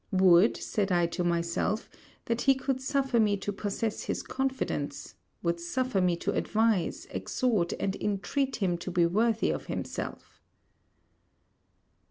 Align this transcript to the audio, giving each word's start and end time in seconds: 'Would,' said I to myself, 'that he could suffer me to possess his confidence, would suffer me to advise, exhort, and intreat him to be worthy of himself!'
'Would,' 0.11 0.57
said 0.57 0.91
I 0.91 1.05
to 1.13 1.23
myself, 1.23 1.87
'that 2.25 2.41
he 2.41 2.55
could 2.55 2.81
suffer 2.81 3.19
me 3.19 3.37
to 3.37 3.53
possess 3.53 4.01
his 4.05 4.23
confidence, 4.23 5.13
would 5.43 5.59
suffer 5.59 6.01
me 6.01 6.15
to 6.15 6.31
advise, 6.31 7.05
exhort, 7.11 7.73
and 7.79 7.93
intreat 7.97 8.55
him 8.55 8.79
to 8.79 8.89
be 8.89 9.05
worthy 9.05 9.51
of 9.51 9.67
himself!' 9.67 10.41